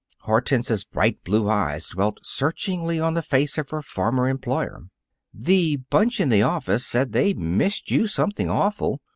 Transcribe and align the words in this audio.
Hortense's 0.21 0.83
bright 0.83 1.23
blue 1.23 1.47
eyes 1.47 1.89
dwelt 1.89 2.21
searchingly 2.23 2.99
on 2.99 3.13
the 3.13 3.21
face 3.21 3.59
of 3.59 3.69
her 3.69 3.83
former 3.83 4.27
employer. 4.27 4.85
"The 5.31 5.75
bunch 5.77 6.19
in 6.19 6.29
the 6.29 6.41
office 6.41 6.83
said 6.87 7.11
they 7.11 7.35
missed 7.35 7.91
you 7.91 8.07
something 8.07 8.49
awful." 8.49 8.99